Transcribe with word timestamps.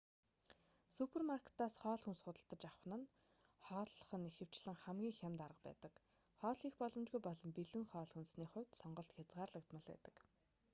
супермаркетаас 0.97 1.73
хоол 1.83 1.99
хүнс 2.03 2.19
худалдаж 2.25 2.61
авах 2.73 2.85
нь 2.99 3.11
хооллох 3.67 4.09
нь 4.19 4.29
ихэвчлэн 4.31 4.77
хамгийн 4.83 5.17
хямд 5.19 5.39
арга 5.47 5.61
байдаг 5.67 5.93
хоол 6.39 6.57
хийх 6.61 6.75
боломжгүй 6.81 7.21
бол 7.23 7.39
бэлэн 7.57 7.85
хоол 7.91 8.09
хүнсний 8.13 8.49
хувьд 8.49 8.73
сонголт 8.81 9.11
хязгаарлагдмал 9.15 9.85
байдаг 9.91 10.15